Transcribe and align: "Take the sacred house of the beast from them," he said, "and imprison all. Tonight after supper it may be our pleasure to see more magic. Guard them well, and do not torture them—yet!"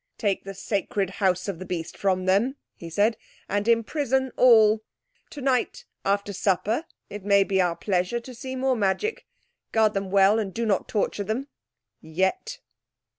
"Take 0.17 0.45
the 0.45 0.55
sacred 0.55 1.11
house 1.21 1.47
of 1.47 1.59
the 1.59 1.63
beast 1.65 1.95
from 1.95 2.25
them," 2.25 2.55
he 2.75 2.89
said, 2.89 3.17
"and 3.47 3.67
imprison 3.67 4.31
all. 4.35 4.81
Tonight 5.29 5.85
after 6.03 6.33
supper 6.33 6.85
it 7.11 7.23
may 7.23 7.43
be 7.43 7.61
our 7.61 7.75
pleasure 7.75 8.19
to 8.19 8.33
see 8.33 8.55
more 8.55 8.75
magic. 8.75 9.27
Guard 9.71 9.93
them 9.93 10.09
well, 10.09 10.39
and 10.39 10.55
do 10.55 10.65
not 10.65 10.87
torture 10.87 11.23
them—yet!" 11.23 12.61